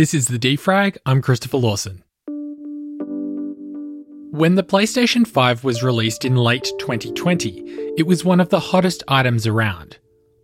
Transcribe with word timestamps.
This 0.00 0.14
is 0.14 0.28
the 0.28 0.38
Defrag. 0.38 0.96
I'm 1.04 1.20
Christopher 1.20 1.58
Lawson. 1.58 2.02
When 4.30 4.54
the 4.54 4.62
PlayStation 4.62 5.26
5 5.26 5.62
was 5.62 5.82
released 5.82 6.24
in 6.24 6.36
late 6.36 6.72
2020, 6.78 7.92
it 7.98 8.06
was 8.06 8.24
one 8.24 8.40
of 8.40 8.48
the 8.48 8.60
hottest 8.60 9.02
items 9.08 9.46
around. 9.46 9.98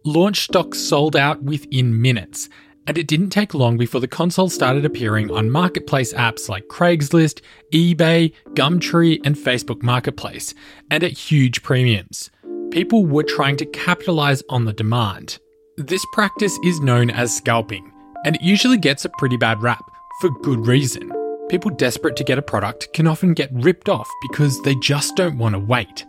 Launch 0.04 0.40
stock 0.40 0.74
sold 0.74 1.16
out 1.16 1.42
within 1.42 2.02
minutes, 2.02 2.50
and 2.86 2.98
it 2.98 3.08
didn't 3.08 3.30
take 3.30 3.54
long 3.54 3.79
before 3.79 4.02
the 4.02 4.06
console 4.06 4.50
started 4.50 4.84
appearing 4.84 5.30
on 5.30 5.50
marketplace 5.50 6.12
apps 6.12 6.50
like 6.50 6.68
Craigslist, 6.68 7.41
eBay, 7.73 8.34
Gumtree, 8.48 9.20
and 9.25 9.36
Facebook 9.36 9.82
Marketplace, 9.82 10.52
and 10.91 11.02
at 11.02 11.12
huge 11.12 11.62
premiums. 11.62 12.30
People 12.70 13.07
were 13.07 13.23
trying 13.23 13.57
to 13.57 13.64
capitalize 13.64 14.43
on 14.50 14.66
the 14.66 14.75
demand. 14.75 15.38
This 15.79 16.04
practice 16.12 16.58
is 16.62 16.80
known 16.80 17.08
as 17.08 17.34
scalping, 17.34 17.90
and 18.26 18.35
it 18.35 18.43
usually 18.43 18.76
gets 18.76 19.04
a 19.04 19.11
pretty 19.18 19.36
bad 19.36 19.62
rap, 19.62 19.89
for 20.21 20.30
good 20.43 20.66
reason. 20.66 21.12
People 21.48 21.71
desperate 21.71 22.16
to 22.16 22.25
get 22.25 22.39
a 22.39 22.43
product 22.43 22.93
can 22.93 23.07
often 23.07 23.35
get 23.35 23.49
ripped 23.52 23.89
off 23.89 24.11
because 24.21 24.61
they 24.62 24.75
just 24.75 25.14
don't 25.14 25.39
want 25.39 25.54
to 25.54 25.61
wait. 25.61 26.04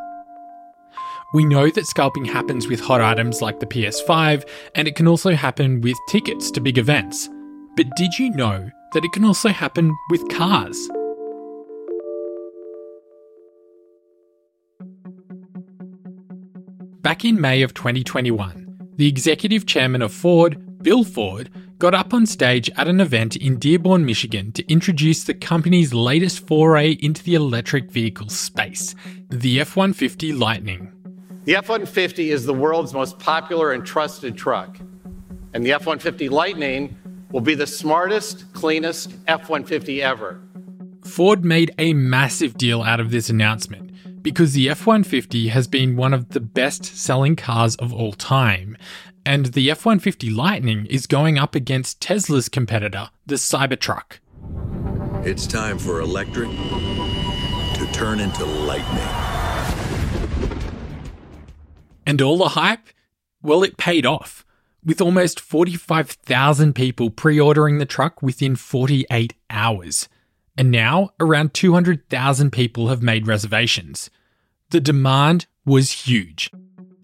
We 1.36 1.46
know 1.46 1.70
that 1.70 1.86
scalping 1.86 2.26
happens 2.26 2.68
with 2.68 2.80
hot 2.80 3.02
items 3.02 3.42
like 3.42 3.60
the 3.60 3.68
PS5, 3.68 4.48
and 4.74 4.88
it 4.88 4.96
can 4.96 5.08
also 5.08 5.34
happen 5.34 5.80
with 5.82 5.96
tickets 6.10 6.50
to 6.52 6.60
big 6.60 6.80
events. 6.80 7.30
But 7.76 7.86
did 7.96 8.18
you 8.18 8.32
know 8.32 8.68
that 8.94 9.06
it 9.06 9.12
can 9.12 9.24
also 9.24 9.50
happen 9.50 9.96
with 10.10 10.28
cars? 10.30 10.90
Back 17.02 17.26
in 17.26 17.40
May 17.40 17.62
of 17.62 17.76
2021, 17.76 18.90
the 18.96 19.08
executive 19.08 19.68
chairman 19.68 20.02
of 20.02 20.12
Ford, 20.12 20.82
Bill 20.82 21.04
Ford, 21.04 21.52
got 21.80 21.94
up 21.94 22.14
on 22.14 22.26
stage 22.26 22.70
at 22.76 22.88
an 22.88 23.00
event 23.00 23.36
in 23.36 23.60
Dearborn, 23.60 24.06
Michigan 24.06 24.52
to 24.54 24.72
introduce 24.72 25.24
the 25.24 25.34
company's 25.34 25.94
latest 25.94 26.48
foray 26.48 26.92
into 26.94 27.24
the 27.24 27.36
electric 27.36 27.92
vehicle 27.92 28.30
space, 28.30 28.96
the 29.30 29.60
F 29.60 29.76
150 29.76 30.34
Lightning. 30.34 30.92
The 31.44 31.56
F 31.56 31.70
150 31.70 32.32
is 32.32 32.46
the 32.46 32.54
world's 32.54 32.94
most 32.94 33.20
popular 33.20 33.72
and 33.72 33.86
trusted 33.86 34.36
truck. 34.36 34.78
And 35.54 35.66
the 35.66 35.74
F 35.74 35.86
150 35.86 36.30
Lightning 36.30 36.98
will 37.32 37.42
be 37.42 37.56
the 37.56 37.68
smartest, 37.68 38.52
cleanest 38.54 39.16
F 39.28 39.50
150 39.50 40.02
ever. 40.02 40.42
Ford 41.06 41.46
made 41.46 41.72
a 41.78 41.94
massive 41.94 42.58
deal 42.58 42.82
out 42.82 43.00
of 43.00 43.12
this 43.12 43.30
announcement 43.30 43.88
because 44.22 44.54
the 44.54 44.70
F 44.70 44.86
150 44.86 45.48
has 45.50 45.68
been 45.68 45.96
one 45.96 46.14
of 46.14 46.30
the 46.30 46.42
best 46.42 46.84
selling 46.84 47.36
cars 47.36 47.78
of 47.78 47.94
all 47.94 48.12
time, 48.12 48.76
and 49.28 49.48
the 49.48 49.70
F 49.70 49.86
150 49.86 50.30
Lightning 50.30 50.86
is 50.86 51.06
going 51.06 51.38
up 51.38 51.54
against 51.54 52.00
Tesla's 52.00 52.48
competitor, 52.48 53.10
the 53.26 53.36
Cybertruck. 53.36 54.20
It's 55.26 55.46
time 55.46 55.78
for 55.78 56.00
electric 56.00 56.50
to 56.50 57.90
turn 57.92 58.22
into 58.22 58.46
lightning. 58.46 59.04
And 62.06 62.22
all 62.22 62.38
the 62.38 62.50
hype? 62.50 62.88
Well, 63.42 63.64
it 63.64 63.76
paid 63.76 64.06
off, 64.06 64.46
with 64.82 65.02
almost 65.02 65.42
45,000 65.42 66.74
people 66.74 67.10
pre 67.10 67.38
ordering 67.38 67.80
the 67.80 67.86
truck 67.86 68.22
within 68.22 68.56
48 68.56 69.34
hours. 69.50 70.08
And 70.58 70.72
now, 70.72 71.10
around 71.20 71.54
200,000 71.54 72.52
people 72.52 72.88
have 72.88 73.02
made 73.02 73.28
reservations. 73.28 74.10
The 74.70 74.80
demand 74.80 75.48
was 75.66 75.92
huge 75.92 76.50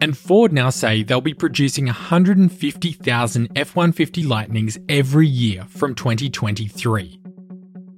and 0.04 0.18
Ford 0.18 0.52
now 0.52 0.68
say 0.68 1.02
they'll 1.02 1.22
be 1.22 1.32
producing 1.32 1.86
150,000 1.86 3.48
F 3.56 3.74
150 3.74 4.22
Lightnings 4.24 4.76
every 4.86 5.26
year 5.26 5.64
from 5.70 5.94
2023. 5.94 7.18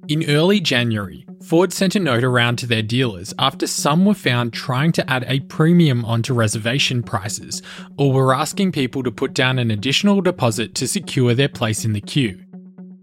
In 0.07 0.29
early 0.29 0.61
January, 0.61 1.25
Ford 1.43 1.73
sent 1.73 1.97
a 1.97 1.99
note 1.99 2.23
around 2.23 2.55
to 2.59 2.65
their 2.65 2.81
dealers 2.81 3.33
after 3.37 3.67
some 3.67 4.05
were 4.05 4.13
found 4.13 4.53
trying 4.53 4.93
to 4.93 5.11
add 5.11 5.25
a 5.27 5.41
premium 5.41 6.05
onto 6.05 6.33
reservation 6.33 7.03
prices 7.03 7.61
or 7.97 8.13
were 8.13 8.33
asking 8.33 8.71
people 8.71 9.03
to 9.03 9.11
put 9.11 9.33
down 9.33 9.59
an 9.59 9.69
additional 9.69 10.21
deposit 10.21 10.75
to 10.75 10.87
secure 10.87 11.33
their 11.33 11.49
place 11.49 11.83
in 11.83 11.91
the 11.91 11.99
queue. 11.99 12.41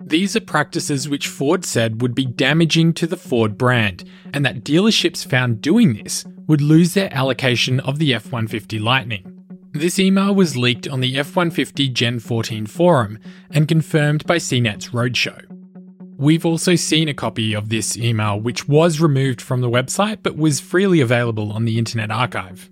These 0.07 0.37
are 0.37 0.41
practices 0.41 1.09
which 1.09 1.29
Ford 1.29 1.65
said 1.65 2.03
would 2.03 2.15
be 2.15 2.27
damaging 2.27 2.93
to 2.95 3.07
the 3.07 3.17
Ford 3.17 3.57
brand, 3.57 4.05
and 4.35 4.45
that 4.45 4.63
dealerships 4.63 5.27
found 5.27 5.63
doing 5.63 5.95
this 5.95 6.27
would 6.47 6.61
lose 6.61 6.93
their 6.93 7.13
allocation 7.13 7.81
of 7.81 7.99
the 7.99 8.13
F 8.13 8.27
150 8.27 8.79
Lightning. 8.79 9.31
This 9.73 9.99
email 9.99 10.35
was 10.35 10.59
leaked 10.59 10.87
on 10.87 11.01
the 11.01 11.19
F 11.19 11.35
150 11.35 11.89
Gen 11.89 12.21
14 12.21 12.67
forum 12.67 13.19
and 13.51 13.67
confirmed 13.67 14.27
by 14.27 14.37
CNET's 14.37 14.91
Roadshow. 14.91 15.43
We've 16.17 16.47
also 16.47 16.77
seen 16.77 17.09
a 17.09 17.15
copy 17.15 17.55
of 17.55 17.71
this 17.71 17.97
email, 17.97 18.39
which 18.39 18.69
was 18.69 19.01
removed 19.01 19.41
from 19.41 19.63
the 19.63 19.71
website 19.71 20.19
but 20.23 20.37
was 20.37 20.61
freely 20.61 21.01
available 21.01 21.51
on 21.51 21.65
the 21.65 21.79
Internet 21.79 22.11
Archive. 22.11 22.71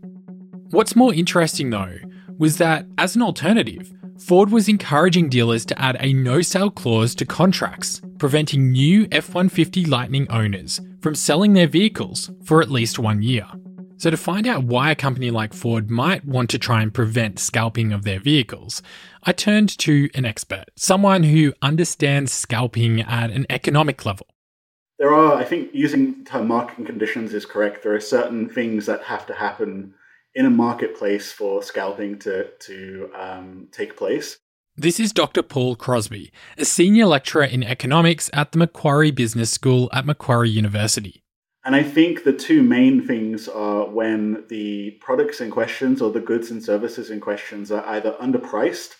What's 0.71 0.95
more 0.95 1.15
interesting 1.15 1.71
though 1.71 1.97
was 2.39 2.59
that, 2.59 2.87
as 2.99 3.17
an 3.17 3.23
alternative, 3.23 3.93
Ford 4.23 4.51
was 4.51 4.69
encouraging 4.69 5.29
dealers 5.29 5.65
to 5.67 5.83
add 5.83 5.97
a 5.99 6.13
no 6.13 6.43
sale 6.43 6.71
clause 6.71 7.13
to 7.17 7.27
contracts, 7.27 8.01
preventing 8.19 8.71
new 8.71 9.09
F 9.11 9.35
150 9.35 9.85
Lightning 9.87 10.31
owners 10.31 10.81
from 11.01 11.17
selling 11.17 11.55
their 11.55 11.67
vehicles 11.67 12.31
for 12.45 12.63
at 12.63 12.71
least 12.71 13.01
one 13.01 13.23
year. 13.23 13.49
So, 13.97 14.11
to 14.11 14.17
find 14.17 14.47
out 14.47 14.63
why 14.63 14.93
a 14.93 14.97
company 14.97 15.33
like 15.33 15.53
Ford 15.53 15.91
might 15.91 16.25
want 16.25 16.51
to 16.51 16.59
try 16.59 16.83
and 16.83 16.95
prevent 16.95 17.41
scalping 17.41 17.93
of 17.93 18.05
their 18.05 18.21
vehicles, 18.21 18.81
I 19.25 19.33
turned 19.33 19.77
to 19.79 20.09
an 20.15 20.25
expert, 20.25 20.67
someone 20.77 21.25
who 21.25 21.53
understands 21.61 22.33
scalping 22.33 23.01
at 23.01 23.31
an 23.33 23.45
economic 23.51 24.07
level. 24.07 24.29
There 25.01 25.13
are, 25.13 25.35
I 25.35 25.45
think, 25.45 25.71
using 25.73 26.19
the 26.19 26.31
term 26.31 26.47
market 26.47 26.87
conditions 26.87 27.35
is 27.35 27.45
correct. 27.45 27.83
There 27.83 27.95
are 27.95 28.01
certain 28.01 28.49
things 28.49 28.87
that 28.87 29.03
have 29.03 29.27
to 29.27 29.35
happen 29.35 29.95
in 30.35 30.47
a 30.47 30.51
marketplace 30.51 31.33
for 31.33 31.63
scalping 31.63 32.19
to, 32.21 32.49
to 32.61 33.11
um, 33.15 33.69
take 33.73 33.97
place. 33.97 34.39
This 34.77 34.99
is 34.99 35.13
Dr. 35.13 35.43
Paul 35.43 35.77
Crosby, 35.77 36.33
a 36.57 36.65
senior 36.65 37.05
lecturer 37.05 37.45
in 37.45 37.63
economics 37.63 38.31
at 38.33 38.53
the 38.53 38.59
Macquarie 38.59 39.11
Business 39.11 39.51
School 39.51 39.91
at 39.93 40.07
Macquarie 40.07 40.49
University. 40.49 41.23
And 41.65 41.77
I 41.77 41.83
think 41.83 42.25
the 42.25 42.33
two 42.33 42.63
main 42.63 43.07
things 43.07 43.49
are 43.49 43.87
when 43.89 44.45
the 44.49 44.93
products 45.01 45.41
in 45.41 45.51
questions 45.51 46.01
or 46.01 46.11
the 46.11 46.21
goods 46.21 46.51
and 46.51 46.63
services 46.63 47.11
in 47.11 47.21
questions 47.21 47.71
are 47.71 47.87
either 47.87 48.17
underpriced 48.21 48.95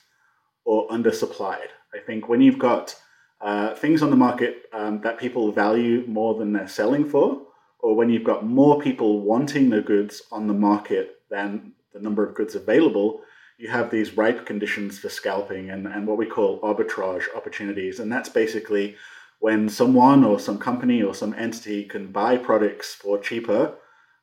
or 0.65 0.87
undersupplied. 0.89 1.69
I 1.95 1.99
think 2.07 2.29
when 2.29 2.41
you've 2.41 2.59
got 2.59 2.95
uh, 3.41 3.75
things 3.75 4.03
on 4.03 4.11
the 4.11 4.17
market 4.17 4.65
um, 4.73 5.01
that 5.01 5.19
people 5.19 5.51
value 5.51 6.05
more 6.07 6.35
than 6.35 6.53
they're 6.53 6.69
selling 6.69 7.09
for, 7.09 7.43
or 7.83 7.95
when 7.95 8.09
you've 8.09 8.25
got 8.25 8.47
more 8.47 8.81
people 8.81 9.21
wanting 9.21 9.69
the 9.69 9.83
goods 9.83 10.23
on 10.31 10.47
the 10.47 10.55
market 10.55 11.21
than 11.31 11.73
the 11.93 12.01
number 12.01 12.27
of 12.27 12.35
goods 12.35 12.55
available, 12.55 13.21
you 13.59 13.69
have 13.69 13.91
these 13.91 14.17
ripe 14.17 14.47
conditions 14.47 14.99
for 14.99 15.09
scalping 15.09 15.71
and, 15.71 15.87
and 15.87 16.07
what 16.07 16.17
we 16.17 16.27
call 16.27 16.61
arbitrage 16.61 17.25
opportunities. 17.37 18.01
And 18.01 18.11
that's 18.11 18.29
basically 18.29 18.97
when 19.41 19.69
someone 19.69 20.25
or 20.25 20.39
some 20.39 20.59
company 20.59 21.03
or 21.03 21.15
some 21.15 21.35
entity 21.35 21.85
can 21.85 22.13
buy 22.13 22.37
products 22.37 22.95
for 22.95 23.19
cheaper 23.19 23.75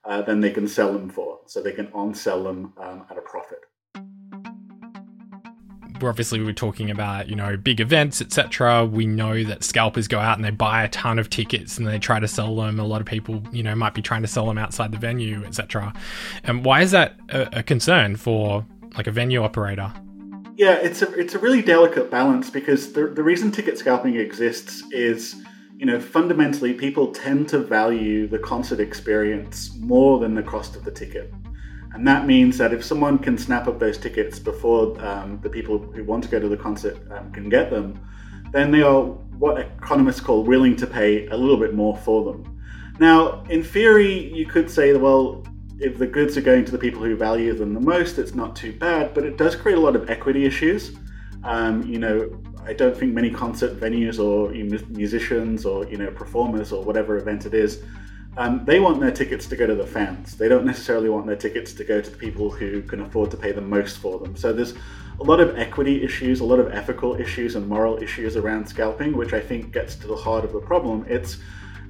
uh, 0.05 0.21
than 0.21 0.39
they 0.39 0.51
can 0.51 0.67
sell 0.67 0.93
them 0.93 1.09
for. 1.09 1.39
So 1.45 1.61
they 1.61 1.73
can 1.73 1.89
on 1.93 2.13
sell 2.13 2.43
them 2.43 2.73
um, 2.77 3.05
at 3.09 3.17
a 3.17 3.21
profit. 3.21 3.59
Obviously, 6.03 6.41
we're 6.41 6.53
talking 6.53 6.89
about 6.89 7.29
you 7.29 7.35
know 7.35 7.57
big 7.57 7.79
events, 7.79 8.21
etc. 8.21 8.85
We 8.85 9.05
know 9.05 9.43
that 9.43 9.63
scalpers 9.63 10.07
go 10.07 10.19
out 10.19 10.37
and 10.37 10.45
they 10.45 10.51
buy 10.51 10.83
a 10.83 10.89
ton 10.89 11.19
of 11.19 11.29
tickets 11.29 11.77
and 11.77 11.87
they 11.87 11.99
try 11.99 12.19
to 12.19 12.27
sell 12.27 12.55
them. 12.55 12.79
A 12.79 12.85
lot 12.85 13.01
of 13.01 13.07
people, 13.07 13.43
you 13.51 13.63
know, 13.63 13.75
might 13.75 13.93
be 13.93 14.01
trying 14.01 14.21
to 14.21 14.27
sell 14.27 14.45
them 14.45 14.57
outside 14.57 14.91
the 14.91 14.97
venue, 14.97 15.43
etc. 15.45 15.93
And 16.43 16.63
why 16.63 16.81
is 16.81 16.91
that 16.91 17.15
a, 17.29 17.59
a 17.59 17.63
concern 17.63 18.15
for 18.15 18.65
like 18.95 19.07
a 19.07 19.11
venue 19.11 19.43
operator? 19.43 19.91
Yeah, 20.55 20.73
it's 20.73 21.01
a 21.01 21.11
it's 21.13 21.35
a 21.35 21.39
really 21.39 21.61
delicate 21.61 22.11
balance 22.11 22.49
because 22.49 22.91
the 22.91 23.07
the 23.07 23.23
reason 23.23 23.51
ticket 23.51 23.77
scalping 23.77 24.17
exists 24.17 24.83
is 24.91 25.35
you 25.77 25.85
know 25.85 25.99
fundamentally 25.99 26.73
people 26.73 27.13
tend 27.13 27.47
to 27.49 27.59
value 27.59 28.27
the 28.27 28.39
concert 28.39 28.81
experience 28.81 29.73
more 29.77 30.19
than 30.19 30.35
the 30.35 30.43
cost 30.43 30.75
of 30.75 30.83
the 30.83 30.91
ticket. 30.91 31.33
And 31.93 32.07
that 32.07 32.27
means 32.27 32.57
that 32.59 32.73
if 32.73 32.83
someone 32.83 33.17
can 33.17 33.37
snap 33.37 33.67
up 33.67 33.79
those 33.79 33.97
tickets 33.97 34.37
before 34.39 34.99
um, 35.03 35.39
the 35.41 35.49
people 35.49 35.79
who 35.79 36.03
want 36.03 36.23
to 36.23 36.29
go 36.29 36.39
to 36.39 36.47
the 36.47 36.57
concert 36.57 36.97
um, 37.11 37.31
can 37.31 37.49
get 37.49 37.71
them, 37.71 37.99
then 38.51 38.71
they 38.71 38.81
are 38.81 39.01
what 39.01 39.59
economists 39.59 40.19
call 40.19 40.43
willing 40.43 40.75
to 40.75 40.87
pay 40.87 41.27
a 41.27 41.37
little 41.37 41.57
bit 41.57 41.73
more 41.73 41.97
for 41.97 42.23
them. 42.25 42.61
Now, 42.99 43.43
in 43.49 43.63
theory, 43.63 44.33
you 44.33 44.45
could 44.45 44.69
say, 44.69 44.93
well, 44.93 45.45
if 45.79 45.97
the 45.97 46.05
goods 46.07 46.35
are 46.37 46.41
going 46.41 46.65
to 46.65 46.71
the 46.71 46.77
people 46.77 47.01
who 47.01 47.15
value 47.15 47.53
them 47.53 47.73
the 47.73 47.79
most, 47.79 48.19
it's 48.19 48.35
not 48.35 48.55
too 48.55 48.73
bad, 48.73 49.13
but 49.13 49.23
it 49.23 49.37
does 49.37 49.55
create 49.55 49.77
a 49.77 49.81
lot 49.81 49.95
of 49.95 50.09
equity 50.09 50.45
issues. 50.45 50.95
Um, 51.43 51.83
you 51.83 51.97
know, 51.97 52.29
I 52.65 52.73
don't 52.73 52.95
think 52.95 53.13
many 53.13 53.31
concert 53.31 53.79
venues 53.79 54.19
or 54.19 54.51
musicians 54.89 55.65
or 55.65 55.85
you 55.85 55.97
know 55.97 56.11
performers 56.11 56.71
or 56.71 56.83
whatever 56.83 57.17
event 57.17 57.45
it 57.45 57.53
is 57.53 57.81
um, 58.37 58.63
they 58.65 58.79
want 58.79 58.99
their 58.99 59.11
tickets 59.11 59.47
to 59.47 59.55
go 59.55 59.67
to 59.67 59.75
the 59.75 59.85
fans. 59.85 60.37
They 60.37 60.47
don't 60.47 60.65
necessarily 60.65 61.09
want 61.09 61.25
their 61.25 61.35
tickets 61.35 61.73
to 61.73 61.83
go 61.83 61.99
to 62.01 62.09
the 62.09 62.17
people 62.17 62.49
who 62.49 62.81
can 62.83 63.01
afford 63.01 63.31
to 63.31 63.37
pay 63.37 63.51
the 63.51 63.61
most 63.61 63.97
for 63.97 64.19
them. 64.19 64.35
So 64.35 64.53
there's 64.53 64.73
a 65.19 65.23
lot 65.23 65.39
of 65.39 65.57
equity 65.57 66.03
issues, 66.03 66.39
a 66.39 66.45
lot 66.45 66.59
of 66.59 66.71
ethical 66.71 67.15
issues, 67.15 67.55
and 67.55 67.67
moral 67.67 68.01
issues 68.01 68.37
around 68.37 68.67
scalping, 68.67 69.15
which 69.17 69.33
I 69.33 69.41
think 69.41 69.73
gets 69.73 69.95
to 69.95 70.07
the 70.07 70.15
heart 70.15 70.45
of 70.45 70.53
the 70.53 70.59
problem. 70.59 71.05
It's 71.09 71.37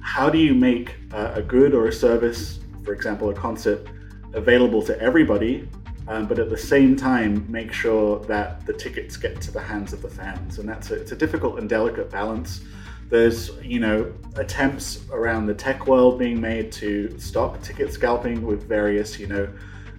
how 0.00 0.30
do 0.30 0.38
you 0.38 0.54
make 0.54 0.96
uh, 1.12 1.32
a 1.34 1.42
good 1.42 1.74
or 1.74 1.86
a 1.88 1.92
service, 1.92 2.58
for 2.84 2.92
example, 2.92 3.28
a 3.30 3.34
concert, 3.34 3.86
available 4.32 4.82
to 4.82 4.98
everybody, 5.00 5.68
um, 6.08 6.26
but 6.26 6.38
at 6.38 6.50
the 6.50 6.58
same 6.58 6.96
time 6.96 7.46
make 7.50 7.72
sure 7.72 8.18
that 8.24 8.64
the 8.66 8.72
tickets 8.72 9.16
get 9.16 9.40
to 9.42 9.50
the 9.50 9.60
hands 9.60 9.92
of 9.92 10.02
the 10.02 10.08
fans, 10.08 10.58
and 10.58 10.68
that's 10.68 10.90
a, 10.90 10.94
it's 10.94 11.12
a 11.12 11.16
difficult 11.16 11.58
and 11.58 11.68
delicate 11.68 12.10
balance. 12.10 12.62
There's, 13.10 13.50
you 13.62 13.80
know, 13.80 14.12
attempts 14.36 15.04
around 15.10 15.46
the 15.46 15.54
tech 15.54 15.88
world 15.88 16.18
being 16.18 16.40
made 16.40 16.70
to 16.72 17.18
stop 17.18 17.60
ticket 17.60 17.92
scalping 17.92 18.46
with 18.46 18.68
various, 18.68 19.18
you 19.18 19.26
know, 19.26 19.48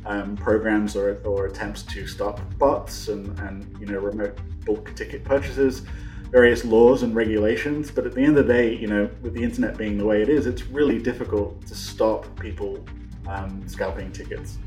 um, 0.06 0.38
programs 0.38 0.96
or, 0.96 1.22
or 1.26 1.48
attempts 1.48 1.84
to 1.84 2.08
stop 2.08 2.40
bots 2.58 3.10
and, 3.10 3.38
and, 3.42 3.78
you 3.80 3.86
know, 3.86 4.00
remote 4.00 4.40
bulk 4.66 4.96
ticket 4.96 5.26
purchases, 5.26 5.84
various 6.32 6.64
laws 6.64 7.04
and 7.04 7.14
regulations. 7.14 7.92
But 7.92 8.06
at 8.06 8.14
the 8.14 8.22
end 8.22 8.38
of 8.38 8.48
the 8.48 8.54
day, 8.54 8.76
you 8.76 8.88
know, 8.88 9.10
with 9.22 9.34
the 9.34 9.44
internet 9.44 9.78
being 9.78 9.98
the 9.98 10.06
way 10.06 10.22
it 10.22 10.30
is, 10.30 10.48
it's 10.48 10.64
really 10.68 10.98
difficult 10.98 11.68
to 11.68 11.76
stop 11.76 12.40
people 12.40 12.84
um, 13.28 13.68
scalping 13.68 14.12
tickets. 14.14 14.58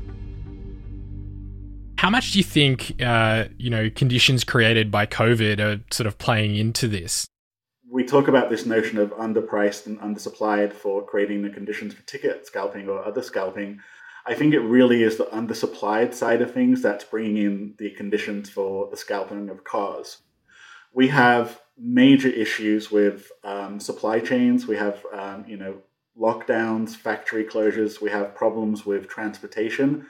How 1.97 2.11
much 2.11 2.33
do 2.33 2.37
you 2.37 2.43
think, 2.43 3.01
uh, 3.01 3.45
you 3.57 3.71
know, 3.71 3.89
conditions 3.89 4.43
created 4.43 4.91
by 4.91 5.07
COVID 5.07 5.59
are 5.59 5.81
sort 5.91 6.05
of 6.05 6.19
playing 6.19 6.55
into 6.55 6.87
this? 6.87 7.25
We 7.89 8.03
talk 8.03 8.27
about 8.27 8.49
this 8.49 8.65
notion 8.65 8.97
of 8.97 9.11
underpriced 9.11 9.85
and 9.85 9.99
undersupplied 9.99 10.73
for 10.73 11.05
creating 11.05 11.41
the 11.41 11.49
conditions 11.49 11.93
for 11.93 12.01
ticket 12.03 12.45
scalping 12.47 12.89
or 12.89 13.03
other 13.03 13.21
scalping. 13.21 13.79
I 14.25 14.33
think 14.33 14.53
it 14.53 14.59
really 14.61 15.03
is 15.03 15.17
the 15.17 15.25
undersupplied 15.25 16.13
side 16.13 16.41
of 16.41 16.51
things 16.51 16.81
that's 16.81 17.03
bringing 17.03 17.37
in 17.37 17.75
the 17.77 17.91
conditions 17.91 18.49
for 18.49 18.89
the 18.89 18.97
scalping 18.97 19.49
of 19.49 19.63
cars. 19.63 20.17
We 20.93 21.09
have 21.09 21.61
major 21.77 22.29
issues 22.29 22.89
with 22.89 23.31
um, 23.43 23.79
supply 23.79 24.19
chains. 24.19 24.65
We 24.65 24.77
have, 24.77 25.05
um, 25.13 25.45
you 25.47 25.57
know, 25.57 25.77
lockdowns, 26.19 26.95
factory 26.95 27.43
closures. 27.43 28.01
We 28.01 28.09
have 28.09 28.33
problems 28.33 28.85
with 28.85 29.07
transportation, 29.07 30.07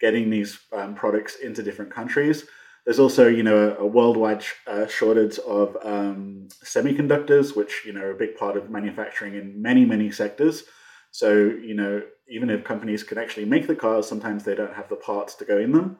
getting 0.00 0.30
these 0.30 0.58
um, 0.72 0.94
products 0.94 1.36
into 1.36 1.62
different 1.62 1.92
countries. 1.92 2.46
There's 2.84 2.98
also, 2.98 3.28
you 3.28 3.42
know, 3.42 3.76
a, 3.78 3.82
a 3.82 3.86
worldwide 3.86 4.42
sh- 4.42 4.54
uh, 4.66 4.86
shortage 4.86 5.38
of 5.40 5.76
um, 5.84 6.48
semiconductors, 6.64 7.54
which 7.54 7.82
you 7.84 7.92
know 7.92 8.02
are 8.02 8.12
a 8.12 8.18
big 8.18 8.36
part 8.36 8.56
of 8.56 8.70
manufacturing 8.70 9.34
in 9.34 9.60
many, 9.60 9.84
many 9.84 10.10
sectors. 10.10 10.64
So, 11.10 11.34
you 11.34 11.74
know, 11.74 12.02
even 12.28 12.50
if 12.50 12.64
companies 12.64 13.02
can 13.02 13.18
actually 13.18 13.46
make 13.46 13.66
the 13.66 13.74
cars, 13.74 14.06
sometimes 14.06 14.44
they 14.44 14.54
don't 14.54 14.74
have 14.74 14.88
the 14.88 14.96
parts 14.96 15.34
to 15.36 15.44
go 15.44 15.58
in 15.58 15.72
them. 15.72 15.98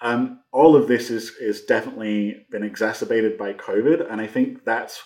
Um, 0.00 0.40
all 0.52 0.76
of 0.76 0.86
this 0.86 1.10
is 1.10 1.32
is 1.40 1.62
definitely 1.62 2.46
been 2.50 2.62
exacerbated 2.62 3.36
by 3.36 3.52
COVID, 3.52 4.10
and 4.10 4.20
I 4.20 4.26
think 4.26 4.64
that's 4.64 5.02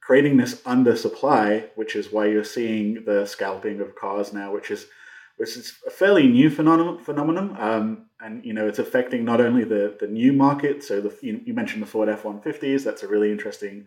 creating 0.00 0.36
this 0.36 0.56
undersupply, 0.62 1.68
which 1.76 1.94
is 1.94 2.12
why 2.12 2.26
you're 2.26 2.44
seeing 2.44 3.04
the 3.06 3.24
scalping 3.24 3.80
of 3.80 3.94
cars 3.94 4.32
now, 4.32 4.52
which 4.52 4.70
is 4.70 4.86
which 5.42 5.56
is 5.56 5.74
a 5.84 5.90
fairly 5.90 6.28
new 6.28 6.48
phenomenon. 6.48 7.00
phenomenon. 7.00 7.56
Um, 7.58 8.06
and 8.20 8.44
you 8.44 8.52
know, 8.52 8.68
it's 8.68 8.78
affecting 8.78 9.24
not 9.24 9.40
only 9.40 9.64
the 9.64 9.96
the 9.98 10.06
new 10.06 10.32
market. 10.32 10.84
So 10.84 11.00
the 11.00 11.12
you, 11.20 11.40
you 11.44 11.52
mentioned 11.52 11.82
the 11.82 11.92
Ford 11.94 12.08
F 12.08 12.24
one 12.24 12.40
fifties. 12.40 12.84
That's 12.84 13.02
a 13.02 13.08
really 13.08 13.32
interesting 13.32 13.86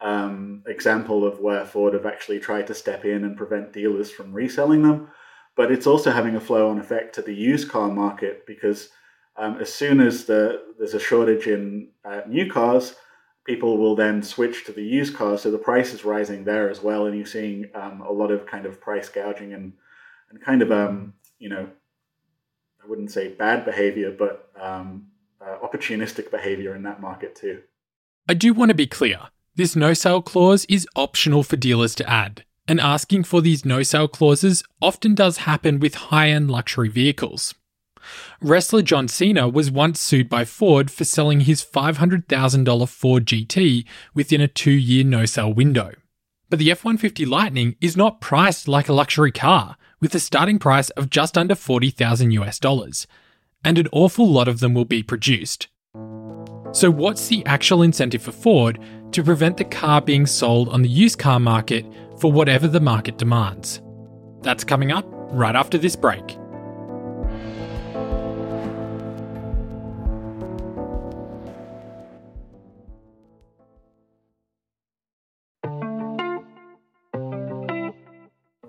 um, 0.00 0.64
example 0.66 1.24
of 1.24 1.38
where 1.38 1.64
Ford 1.64 1.94
have 1.94 2.04
actually 2.04 2.40
tried 2.40 2.66
to 2.66 2.74
step 2.74 3.04
in 3.04 3.22
and 3.24 3.36
prevent 3.36 3.72
dealers 3.72 4.10
from 4.10 4.32
reselling 4.32 4.82
them. 4.82 5.08
But 5.54 5.70
it's 5.70 5.86
also 5.86 6.10
having 6.10 6.34
a 6.34 6.40
flow 6.40 6.68
on 6.68 6.80
effect 6.80 7.14
to 7.14 7.22
the 7.22 7.34
used 7.52 7.68
car 7.68 7.88
market 7.88 8.44
because 8.44 8.88
um, 9.36 9.58
as 9.60 9.72
soon 9.72 10.00
as 10.00 10.24
the, 10.24 10.60
there's 10.78 10.94
a 10.94 11.00
shortage 11.00 11.46
in 11.46 11.90
uh, 12.04 12.22
new 12.26 12.50
cars, 12.50 12.96
people 13.44 13.78
will 13.78 13.94
then 13.94 14.20
switch 14.20 14.64
to 14.64 14.72
the 14.72 14.82
used 14.82 15.14
cars. 15.14 15.42
So 15.42 15.52
the 15.52 15.58
price 15.58 15.94
is 15.94 16.04
rising 16.04 16.42
there 16.42 16.68
as 16.68 16.82
well, 16.82 17.06
and 17.06 17.16
you're 17.16 17.26
seeing 17.38 17.70
um, 17.72 18.00
a 18.00 18.10
lot 18.10 18.32
of 18.32 18.46
kind 18.46 18.66
of 18.66 18.80
price 18.80 19.08
gouging 19.08 19.52
and 19.52 19.74
and 20.30 20.40
kind 20.40 20.62
of 20.62 20.70
um, 20.72 21.14
you 21.38 21.48
know, 21.48 21.68
I 22.82 22.86
wouldn't 22.88 23.10
say 23.10 23.28
bad 23.28 23.64
behavior, 23.64 24.14
but 24.16 24.50
um, 24.60 25.06
uh, 25.40 25.56
opportunistic 25.62 26.30
behavior 26.30 26.74
in 26.74 26.82
that 26.82 27.00
market 27.00 27.34
too. 27.34 27.62
I 28.28 28.34
do 28.34 28.52
want 28.52 28.70
to 28.70 28.74
be 28.74 28.86
clear. 28.86 29.20
This 29.56 29.74
no 29.74 29.94
sale 29.94 30.22
clause 30.22 30.64
is 30.66 30.86
optional 30.94 31.42
for 31.42 31.56
dealers 31.56 31.94
to 31.96 32.08
add, 32.08 32.44
and 32.66 32.80
asking 32.80 33.24
for 33.24 33.40
these 33.40 33.64
no 33.64 33.82
sale 33.82 34.08
clauses 34.08 34.62
often 34.80 35.14
does 35.14 35.38
happen 35.38 35.80
with 35.80 35.94
high 35.94 36.28
end 36.30 36.50
luxury 36.50 36.88
vehicles. 36.88 37.54
Wrestler 38.40 38.82
John 38.82 39.08
Cena 39.08 39.48
was 39.48 39.70
once 39.70 40.00
sued 40.00 40.28
by 40.28 40.44
Ford 40.44 40.90
for 40.90 41.04
selling 41.04 41.40
his 41.40 41.64
$500,000 41.64 42.88
Ford 42.88 43.26
GT 43.26 43.84
within 44.14 44.40
a 44.40 44.48
two 44.48 44.70
year 44.70 45.04
no 45.04 45.24
sale 45.24 45.52
window. 45.52 45.92
But 46.48 46.58
the 46.58 46.70
F 46.70 46.84
150 46.84 47.26
Lightning 47.26 47.76
is 47.80 47.96
not 47.96 48.20
priced 48.20 48.68
like 48.68 48.88
a 48.88 48.94
luxury 48.94 49.32
car, 49.32 49.76
with 50.00 50.14
a 50.14 50.20
starting 50.20 50.58
price 50.58 50.90
of 50.90 51.10
just 51.10 51.36
under 51.36 51.54
40,000 51.54 52.30
US 52.32 52.58
dollars, 52.58 53.06
and 53.64 53.78
an 53.78 53.88
awful 53.92 54.28
lot 54.28 54.48
of 54.48 54.60
them 54.60 54.74
will 54.74 54.84
be 54.84 55.02
produced. 55.02 55.68
So, 56.72 56.90
what's 56.90 57.28
the 57.28 57.44
actual 57.46 57.82
incentive 57.82 58.22
for 58.22 58.32
Ford 58.32 58.78
to 59.12 59.24
prevent 59.24 59.56
the 59.56 59.64
car 59.64 60.00
being 60.00 60.26
sold 60.26 60.68
on 60.68 60.82
the 60.82 60.88
used 60.88 61.18
car 61.18 61.40
market 61.40 61.84
for 62.20 62.30
whatever 62.30 62.68
the 62.68 62.80
market 62.80 63.18
demands? 63.18 63.82
That's 64.42 64.64
coming 64.64 64.92
up 64.92 65.06
right 65.08 65.56
after 65.56 65.78
this 65.78 65.96
break. 65.96 66.37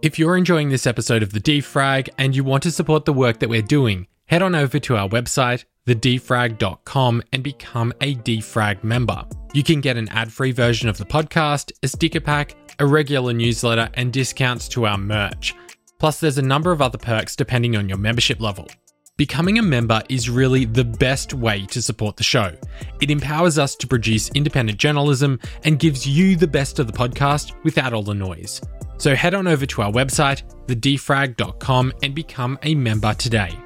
If 0.01 0.17
you're 0.17 0.37
enjoying 0.37 0.69
this 0.69 0.87
episode 0.87 1.23
of 1.23 1.33
The 1.33 1.41
Defrag 1.41 2.07
and 2.17 2.33
you 2.33 2.45
want 2.45 2.63
to 2.63 2.71
support 2.71 3.03
the 3.03 3.11
work 3.11 3.39
that 3.39 3.49
we're 3.49 3.61
doing, 3.61 4.07
head 4.27 4.41
on 4.41 4.55
over 4.55 4.79
to 4.79 4.95
our 4.95 5.09
website, 5.09 5.65
thedefrag.com, 5.87 7.21
and 7.33 7.43
become 7.43 7.93
a 7.99 8.15
Defrag 8.15 8.81
member. 8.81 9.25
You 9.53 9.61
can 9.61 9.81
get 9.81 9.97
an 9.97 10.07
ad 10.07 10.31
free 10.31 10.53
version 10.53 10.87
of 10.87 10.97
the 10.97 11.03
podcast, 11.03 11.73
a 11.83 11.89
sticker 11.89 12.21
pack, 12.21 12.55
a 12.79 12.87
regular 12.87 13.33
newsletter, 13.33 13.89
and 13.95 14.13
discounts 14.13 14.69
to 14.69 14.85
our 14.85 14.97
merch. 14.97 15.53
Plus, 15.97 16.21
there's 16.21 16.37
a 16.37 16.43
number 16.43 16.71
of 16.71 16.81
other 16.81 16.97
perks 16.97 17.35
depending 17.35 17.75
on 17.75 17.89
your 17.89 17.97
membership 17.97 18.39
level. 18.39 18.69
Becoming 19.17 19.59
a 19.59 19.63
member 19.63 20.01
is 20.07 20.29
really 20.29 20.63
the 20.63 20.85
best 20.85 21.33
way 21.33 21.65
to 21.65 21.81
support 21.81 22.15
the 22.15 22.23
show. 22.23 22.55
It 23.01 23.11
empowers 23.11 23.57
us 23.57 23.75
to 23.75 23.85
produce 23.85 24.29
independent 24.29 24.79
journalism 24.79 25.41
and 25.65 25.77
gives 25.77 26.07
you 26.07 26.37
the 26.37 26.47
best 26.47 26.79
of 26.79 26.87
the 26.87 26.93
podcast 26.93 27.53
without 27.65 27.91
all 27.91 28.03
the 28.03 28.13
noise. 28.13 28.61
So 28.99 29.15
head 29.15 29.33
on 29.33 29.47
over 29.47 29.65
to 29.65 29.81
our 29.81 29.91
website, 29.91 30.43
thedefrag.com, 30.67 31.93
and 32.03 32.13
become 32.13 32.59
a 32.63 32.75
member 32.75 33.13
today. 33.13 33.57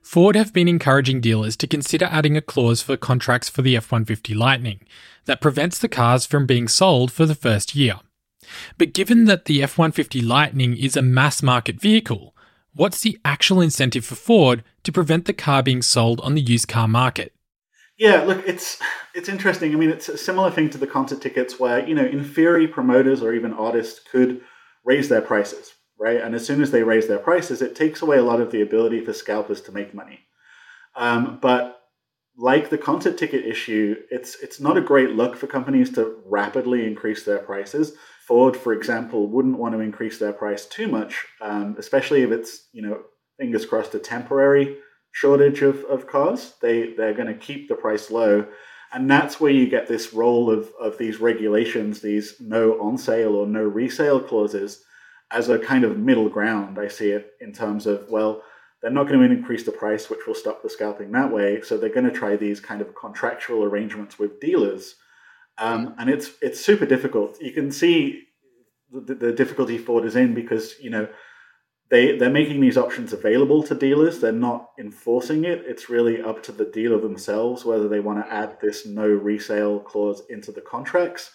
Ford 0.00 0.36
have 0.36 0.54
been 0.54 0.68
encouraging 0.68 1.20
dealers 1.20 1.54
to 1.58 1.66
consider 1.66 2.06
adding 2.06 2.36
a 2.36 2.40
clause 2.40 2.80
for 2.80 2.96
contracts 2.96 3.48
for 3.50 3.62
the 3.62 3.76
F 3.76 3.92
150 3.92 4.32
Lightning 4.32 4.80
that 5.26 5.40
prevents 5.40 5.78
the 5.78 5.86
cars 5.86 6.24
from 6.24 6.46
being 6.46 6.66
sold 6.66 7.12
for 7.12 7.26
the 7.26 7.34
first 7.34 7.74
year. 7.74 8.00
But 8.76 8.92
given 8.92 9.24
that 9.26 9.44
the 9.46 9.62
F 9.62 9.78
150 9.78 10.20
Lightning 10.20 10.76
is 10.76 10.96
a 10.96 11.02
mass 11.02 11.42
market 11.42 11.80
vehicle, 11.80 12.34
what's 12.74 13.00
the 13.00 13.18
actual 13.24 13.60
incentive 13.60 14.04
for 14.04 14.14
Ford 14.14 14.64
to 14.84 14.92
prevent 14.92 15.24
the 15.24 15.32
car 15.32 15.62
being 15.62 15.82
sold 15.82 16.20
on 16.20 16.34
the 16.34 16.40
used 16.40 16.68
car 16.68 16.88
market? 16.88 17.32
Yeah, 17.98 18.22
look, 18.22 18.46
it's 18.46 18.78
it's 19.14 19.28
interesting. 19.28 19.72
I 19.72 19.76
mean, 19.76 19.90
it's 19.90 20.08
a 20.08 20.16
similar 20.16 20.50
thing 20.50 20.70
to 20.70 20.78
the 20.78 20.86
concert 20.86 21.20
tickets, 21.20 21.58
where 21.58 21.86
you 21.86 21.94
know, 21.94 22.04
in 22.04 22.22
theory, 22.22 22.68
promoters 22.68 23.22
or 23.22 23.34
even 23.34 23.52
artists 23.52 24.00
could 24.10 24.40
raise 24.84 25.08
their 25.08 25.20
prices, 25.20 25.72
right? 25.98 26.20
And 26.20 26.34
as 26.34 26.46
soon 26.46 26.62
as 26.62 26.70
they 26.70 26.84
raise 26.84 27.08
their 27.08 27.18
prices, 27.18 27.60
it 27.60 27.74
takes 27.74 28.00
away 28.00 28.18
a 28.18 28.22
lot 28.22 28.40
of 28.40 28.52
the 28.52 28.62
ability 28.62 29.04
for 29.04 29.12
scalpers 29.12 29.60
to 29.62 29.72
make 29.72 29.94
money. 29.94 30.20
Um, 30.94 31.38
but 31.42 31.80
like 32.36 32.70
the 32.70 32.78
concert 32.78 33.18
ticket 33.18 33.44
issue, 33.44 33.96
it's 34.10 34.36
it's 34.36 34.60
not 34.60 34.76
a 34.76 34.80
great 34.82 35.10
look 35.10 35.36
for 35.36 35.48
companies 35.48 35.92
to 35.94 36.22
rapidly 36.24 36.86
increase 36.86 37.24
their 37.24 37.38
prices. 37.38 37.94
Ford, 38.28 38.58
for 38.58 38.74
example, 38.74 39.26
wouldn't 39.26 39.56
want 39.56 39.74
to 39.74 39.80
increase 39.80 40.18
their 40.18 40.34
price 40.34 40.66
too 40.66 40.86
much, 40.86 41.24
um, 41.40 41.74
especially 41.78 42.20
if 42.20 42.30
it's 42.30 42.68
you 42.74 42.82
know 42.82 43.00
fingers 43.38 43.64
crossed 43.64 43.94
a 43.94 43.98
temporary 43.98 44.76
shortage 45.12 45.62
of, 45.62 45.82
of 45.86 46.06
cars. 46.06 46.52
They 46.60 46.92
they're 46.92 47.14
going 47.14 47.32
to 47.32 47.46
keep 47.46 47.68
the 47.68 47.74
price 47.74 48.10
low, 48.10 48.46
and 48.92 49.10
that's 49.10 49.40
where 49.40 49.50
you 49.50 49.66
get 49.66 49.88
this 49.88 50.12
role 50.12 50.50
of 50.50 50.70
of 50.78 50.98
these 50.98 51.20
regulations, 51.20 52.02
these 52.02 52.34
no 52.38 52.78
on 52.82 52.98
sale 52.98 53.34
or 53.34 53.46
no 53.46 53.62
resale 53.62 54.20
clauses, 54.20 54.84
as 55.30 55.48
a 55.48 55.58
kind 55.58 55.84
of 55.84 55.96
middle 55.96 56.28
ground. 56.28 56.78
I 56.78 56.88
see 56.88 57.12
it 57.12 57.32
in 57.40 57.54
terms 57.54 57.86
of 57.86 58.10
well, 58.10 58.42
they're 58.82 58.90
not 58.90 59.08
going 59.08 59.26
to 59.26 59.34
increase 59.34 59.64
the 59.64 59.72
price, 59.72 60.10
which 60.10 60.26
will 60.26 60.34
stop 60.34 60.62
the 60.62 60.68
scalping 60.68 61.12
that 61.12 61.32
way. 61.32 61.62
So 61.62 61.78
they're 61.78 61.88
going 61.88 62.04
to 62.04 62.12
try 62.12 62.36
these 62.36 62.60
kind 62.60 62.82
of 62.82 62.94
contractual 62.94 63.64
arrangements 63.64 64.18
with 64.18 64.38
dealers, 64.38 64.96
um, 65.58 65.94
and 65.98 66.08
it's 66.08 66.30
it's 66.40 66.64
super 66.64 66.86
difficult. 66.86 67.40
You 67.40 67.52
can 67.52 67.70
see 67.70 68.24
the, 68.90 69.14
the 69.14 69.32
difficulty 69.32 69.78
Ford 69.78 70.04
is 70.04 70.16
in 70.16 70.34
because 70.34 70.74
you 70.80 70.90
know 70.90 71.08
they 71.90 72.16
they're 72.16 72.30
making 72.30 72.60
these 72.60 72.76
options 72.76 73.12
available 73.12 73.62
to 73.64 73.74
dealers. 73.74 74.20
They're 74.20 74.32
not 74.32 74.70
enforcing 74.78 75.44
it. 75.44 75.64
It's 75.66 75.88
really 75.88 76.22
up 76.22 76.42
to 76.44 76.52
the 76.52 76.64
dealer 76.64 77.00
themselves 77.00 77.64
whether 77.64 77.88
they 77.88 78.00
want 78.00 78.24
to 78.24 78.32
add 78.32 78.58
this 78.60 78.86
no 78.86 79.06
resale 79.06 79.80
clause 79.80 80.22
into 80.28 80.52
the 80.52 80.60
contracts. 80.60 81.30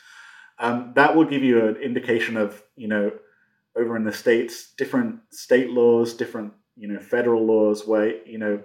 Um, 0.59 0.93
that 0.95 1.15
will 1.15 1.25
give 1.25 1.43
you 1.43 1.65
an 1.65 1.77
indication 1.77 2.37
of 2.37 2.61
you 2.75 2.87
know 2.87 3.11
over 3.75 3.97
in 3.97 4.03
the 4.03 4.13
states 4.13 4.73
different 4.77 5.19
state 5.31 5.71
laws, 5.71 6.13
different 6.13 6.53
you 6.77 6.87
know 6.87 6.99
federal 6.99 7.45
laws 7.45 7.87
where 7.87 8.25
you 8.25 8.37
know 8.37 8.61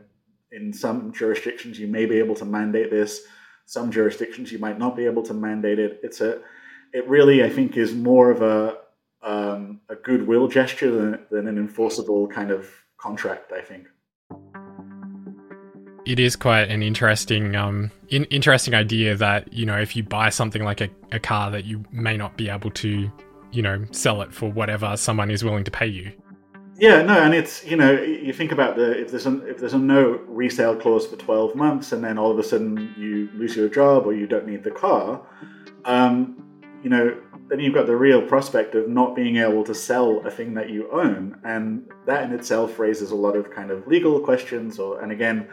in 0.53 0.73
some 0.73 1.13
jurisdictions 1.13 1.79
you 1.79 1.87
may 1.87 2.07
be 2.07 2.19
able 2.19 2.35
to 2.37 2.45
mandate 2.45 2.91
this. 2.91 3.23
Some 3.69 3.91
jurisdictions 3.93 4.51
you 4.51 4.59
might 4.59 4.79
not 4.79 4.97
be 4.97 5.05
able 5.05 5.23
to 5.25 5.35
mandate 5.35 5.79
it. 5.79 6.01
It's 6.03 6.23
a 6.23 6.41
it 6.95 7.07
really 7.07 7.45
I 7.45 7.51
think 7.51 7.77
is 7.77 7.93
more 7.93 8.31
of 8.31 8.41
a 8.41 8.79
um, 9.23 9.83
a 9.91 9.95
goodwill 9.95 10.49
gesture 10.49 10.91
than, 10.91 11.27
than 11.31 11.47
an 11.47 11.59
enforceable 11.59 12.29
kind 12.29 12.51
of 12.51 12.67
contract. 12.97 13.53
I 13.53 13.61
think 13.61 13.87
it 16.07 16.19
is 16.19 16.35
quite 16.35 16.71
an 16.71 16.83
interesting 16.83 17.57
um, 17.57 17.91
in, 18.09 18.25
interesting 18.31 18.73
idea 18.73 19.15
that 19.17 19.53
you 19.53 19.67
know 19.67 19.79
if 19.79 19.95
you 19.95 20.03
buy 20.03 20.31
something 20.31 20.65
like 20.65 20.81
a, 20.81 20.89
a 21.13 21.21
car 21.21 21.51
that 21.51 21.67
you 21.67 21.85
may 21.93 22.17
not 22.17 22.39
be 22.39 22.49
able 22.49 22.71
to 22.71 23.13
you 23.53 23.61
know 23.61 23.85
sell 23.91 24.23
it 24.23 24.33
for 24.33 24.51
whatever 24.51 24.97
someone 24.97 25.31
is 25.31 25.45
willing 25.45 25.65
to 25.65 25.71
pay 25.71 25.87
you 25.87 26.11
yeah 26.79 27.03
no 27.03 27.21
and 27.21 27.35
it's 27.35 27.65
you 27.65 27.77
know 27.77 27.93
you 27.93 28.33
think 28.33 28.53
about 28.53 28.77
the 28.77 28.99
if 29.01 29.11
there's 29.11 29.27
a 29.27 29.47
if 29.47 29.59
there's 29.59 29.75
a 29.75 29.79
no 29.79 30.21
resale 30.27 30.77
clause 30.77 31.07
for 31.07 31.17
12 31.17 31.55
months 31.55 31.93
and 31.93 32.03
then 32.03 32.19
all 32.19 32.31
of 32.31 32.39
a 32.39 32.43
sudden 32.43 32.95
you 32.97 33.29
lose 33.35 33.57
your 33.57 33.69
job 33.69 34.07
or 34.07 34.15
you 34.15 34.27
don't 34.27 34.47
need 34.47 34.63
the 34.65 34.71
car 34.71 35.21
um, 35.85 36.43
you 36.83 36.91
know 36.91 37.17
then 37.49 37.61
you've 37.61 37.75
got 37.75 37.87
the 37.87 37.97
real 37.97 38.23
prospect 38.23 38.75
of 38.75 38.89
not 38.89 39.17
being 39.17 39.37
able 39.37 39.65
to 39.65 39.75
sell 39.75 40.21
a 40.27 40.31
thing 40.31 40.55
that 40.55 40.69
you 40.69 40.89
own. 40.93 41.41
And 41.45 41.89
that 42.07 42.25
in 42.25 42.33
itself 42.33 42.79
raises 42.79 43.11
a 43.11 43.17
lot 43.17 43.37
of 43.37 43.51
kind 43.51 43.71
of 43.71 43.87
legal 43.87 44.21
questions 44.21 44.79
or 44.79 45.01
and 45.01 45.11
again 45.11 45.49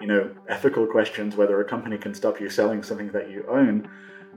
you 0.00 0.06
know 0.06 0.30
ethical 0.48 0.86
questions 0.86 1.36
whether 1.36 1.60
a 1.60 1.64
company 1.64 1.98
can 1.98 2.14
stop 2.14 2.40
you 2.40 2.48
selling 2.48 2.82
something 2.82 3.10
that 3.12 3.30
you 3.30 3.44
own. 3.48 3.88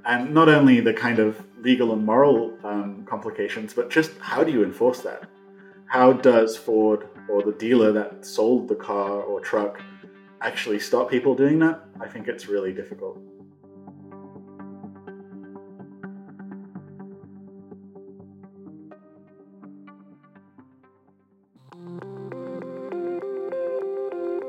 And 0.05 0.33
not 0.33 0.49
only 0.49 0.81
the 0.81 0.93
kind 0.93 1.19
of 1.19 1.41
legal 1.61 1.93
and 1.93 2.05
moral 2.05 2.57
um, 2.63 3.05
complications 3.07 3.73
but 3.73 3.89
just 3.89 4.11
how 4.19 4.43
do 4.43 4.51
you 4.51 4.63
enforce 4.63 5.01
that 5.01 5.29
how 5.93 6.11
does 6.11 6.57
ford 6.57 7.07
or 7.29 7.43
the 7.43 7.51
dealer 7.51 7.91
that 7.91 8.25
sold 8.25 8.67
the 8.67 8.73
car 8.73 9.21
or 9.21 9.39
truck 9.39 9.79
actually 10.41 10.79
stop 10.79 11.07
people 11.07 11.35
doing 11.35 11.59
that? 11.59 11.85
I 12.01 12.07
think 12.07 12.27
it's 12.27 12.47
really 12.47 12.73
difficult. 12.73 13.19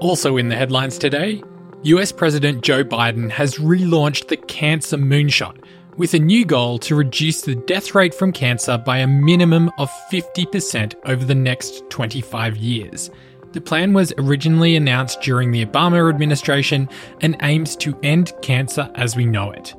Also 0.01 0.39
in 0.39 0.49
the 0.49 0.57
headlines 0.57 0.97
today, 0.97 1.43
US 1.83 2.11
President 2.11 2.63
Joe 2.63 2.83
Biden 2.83 3.31
has 3.31 3.57
relaunched 3.57 4.29
the 4.29 4.39
Cancer 4.39 4.97
Moonshot 4.97 5.63
with 5.97 6.15
a 6.15 6.19
new 6.19 6.45
goal 6.45 6.79
to 6.79 6.95
reduce 6.95 7.43
the 7.43 7.55
death 7.55 7.95
rate 7.95 8.15
from 8.15 8.33
cancer 8.33 8.77
by 8.79 8.99
a 8.99 9.07
minimum 9.07 9.71
of 9.79 9.91
50% 10.11 10.95
over 11.07 11.25
the 11.25 11.35
next 11.35 11.89
25 11.91 12.57
years. 12.57 13.11
The 13.53 13.61
plan 13.61 13.93
was 13.93 14.13
originally 14.19 14.77
announced 14.77 15.21
during 15.21 15.51
the 15.51 15.65
Obama 15.65 16.09
administration 16.09 16.89
and 17.21 17.37
aims 17.43 17.77
to 17.77 17.99
end 18.03 18.33
cancer 18.43 18.91
as 18.97 19.17
we 19.17 19.25
know 19.25 19.53
it. 19.53 19.75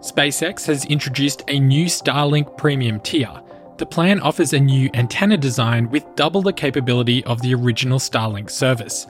SpaceX 0.00 0.66
has 0.66 0.84
introduced 0.86 1.42
a 1.48 1.58
new 1.58 1.86
Starlink 1.86 2.56
premium 2.56 3.00
tier 3.00 3.42
the 3.82 3.86
plan 3.86 4.20
offers 4.20 4.52
a 4.52 4.60
new 4.60 4.88
antenna 4.94 5.36
design 5.36 5.90
with 5.90 6.04
double 6.14 6.40
the 6.40 6.52
capability 6.52 7.24
of 7.24 7.42
the 7.42 7.52
original 7.52 7.98
Starlink 7.98 8.48
service. 8.48 9.08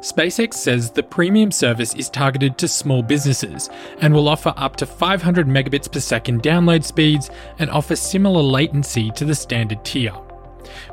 SpaceX 0.00 0.54
says 0.54 0.90
the 0.90 1.02
premium 1.02 1.50
service 1.50 1.94
is 1.94 2.10
targeted 2.10 2.58
to 2.58 2.68
small 2.68 3.02
businesses 3.02 3.70
and 4.00 4.12
will 4.12 4.28
offer 4.28 4.52
up 4.56 4.76
to 4.76 4.86
500 4.86 5.46
megabits 5.46 5.90
per 5.90 6.00
second 6.00 6.42
download 6.42 6.84
speeds 6.84 7.30
and 7.58 7.70
offer 7.70 7.96
similar 7.96 8.42
latency 8.42 9.10
to 9.12 9.24
the 9.24 9.34
standard 9.34 9.84
tier. 9.84 10.14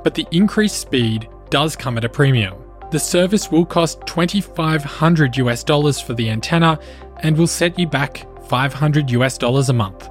But 0.04 0.16
the 0.16 0.28
increased 0.32 0.80
speed 0.80 1.30
does 1.50 1.76
come 1.76 1.98
at 1.98 2.06
a 2.06 2.10
premium. 2.10 2.56
The 2.92 3.00
service 3.00 3.52
will 3.52 3.66
cost 3.66 4.06
2500 4.06 5.38
US 5.38 5.64
dollars 5.64 6.00
for 6.00 6.14
the 6.14 6.30
antenna 6.30 6.80
and 7.22 7.38
will 7.38 7.48
set 7.48 7.78
you 7.78 7.88
back 7.88 8.26
500 8.48 9.12
US 9.12 9.38
dollars 9.38 9.70
a 9.70 9.74
month 9.74 10.10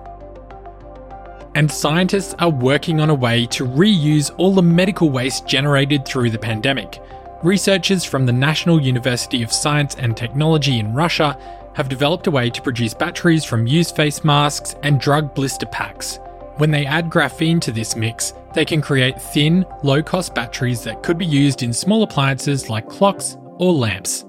and 1.54 1.70
scientists 1.70 2.34
are 2.38 2.50
working 2.50 3.00
on 3.00 3.10
a 3.10 3.14
way 3.14 3.46
to 3.46 3.66
reuse 3.66 4.30
all 4.38 4.54
the 4.54 4.62
medical 4.62 5.10
waste 5.10 5.46
generated 5.46 6.04
through 6.06 6.30
the 6.30 6.38
pandemic. 6.38 7.00
Researchers 7.42 8.04
from 8.04 8.24
the 8.24 8.32
National 8.32 8.80
University 8.80 9.42
of 9.42 9.52
Science 9.52 9.96
and 9.96 10.16
Technology 10.16 10.78
in 10.78 10.94
Russia 10.94 11.36
have 11.74 11.88
developed 11.88 12.28
a 12.28 12.30
way 12.30 12.48
to 12.50 12.62
produce 12.62 12.94
batteries 12.94 13.44
from 13.44 13.66
used 13.66 13.96
face 13.96 14.22
masks 14.22 14.76
and 14.84 15.00
drug 15.00 15.34
blister 15.34 15.66
packs. 15.66 16.20
When 16.58 16.70
they 16.70 16.86
add 16.86 17.10
graphene 17.10 17.60
to 17.62 17.72
this 17.72 17.96
mix, 17.96 18.34
they 18.54 18.64
can 18.64 18.80
create 18.80 19.20
thin, 19.20 19.66
low 19.82 20.04
cost 20.04 20.36
batteries 20.36 20.84
that 20.84 21.02
could 21.02 21.18
be 21.18 21.26
used 21.26 21.64
in 21.64 21.72
small 21.72 22.04
appliances 22.04 22.70
like 22.70 22.88
clocks 22.88 23.36
or 23.58 23.72
lamps. 23.72 24.24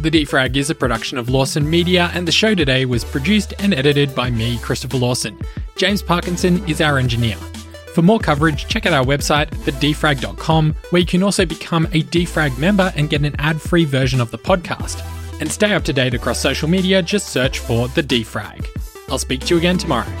The 0.00 0.10
Defrag 0.10 0.56
is 0.56 0.68
a 0.68 0.74
production 0.74 1.16
of 1.16 1.30
Lawson 1.30 1.68
Media, 1.68 2.10
and 2.12 2.28
the 2.28 2.32
show 2.32 2.54
today 2.54 2.84
was 2.84 3.02
produced 3.02 3.54
and 3.58 3.72
edited 3.72 4.14
by 4.14 4.30
me, 4.30 4.58
Christopher 4.58 4.98
Lawson. 4.98 5.38
James 5.76 6.02
Parkinson 6.02 6.62
is 6.68 6.80
our 6.80 6.98
engineer. 6.98 7.36
For 7.94 8.02
more 8.02 8.20
coverage, 8.20 8.68
check 8.68 8.84
out 8.84 8.92
our 8.92 9.04
website, 9.04 9.48
thedefrag.com, 9.48 10.74
where 10.90 11.00
you 11.00 11.06
can 11.06 11.22
also 11.22 11.46
become 11.46 11.86
a 11.86 12.02
Defrag 12.02 12.56
member 12.58 12.92
and 12.94 13.08
get 13.08 13.24
an 13.24 13.34
ad 13.38 13.60
free 13.60 13.86
version 13.86 14.20
of 14.20 14.30
the 14.30 14.38
podcast. 14.38 15.02
And 15.40 15.50
stay 15.50 15.72
up 15.72 15.84
to 15.84 15.94
date 15.94 16.14
across 16.14 16.38
social 16.38 16.68
media, 16.68 17.00
just 17.02 17.28
search 17.28 17.58
for 17.58 17.88
The 17.88 18.02
Defrag. 18.02 18.66
I'll 19.08 19.18
speak 19.18 19.40
to 19.46 19.54
you 19.54 19.58
again 19.58 19.78
tomorrow. 19.78 20.12